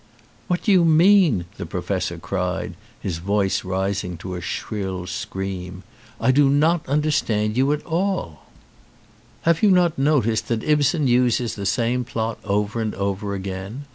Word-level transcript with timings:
"What 0.47 0.63
do 0.63 0.71
you 0.71 0.83
mean?" 0.83 1.45
the 1.57 1.65
professor 1.67 2.17
cried, 2.17 2.73
his 2.99 3.19
voice 3.19 3.63
rising 3.63 4.17
to 4.17 4.33
a 4.33 4.41
shrill 4.41 5.05
scream. 5.05 5.83
"I 6.19 6.31
do 6.31 6.49
not 6.49 6.81
under 6.89 7.11
stand 7.11 7.55
you 7.55 7.71
at 7.71 7.85
all." 7.85 8.47
191 9.43 9.43
ON 9.43 9.43
A 9.43 9.45
CHINESE 9.45 9.45
SCEEEN 9.45 9.45
"Have 9.45 9.63
you 9.63 9.71
not 9.71 10.11
noticed 10.15 10.47
that 10.47 10.63
Ibsen 10.67 11.07
uses 11.07 11.53
the 11.53 11.67
same 11.67 12.03
plot 12.03 12.39
over 12.43 12.81
and 12.81 12.95
over 12.95 13.35
again? 13.35 13.85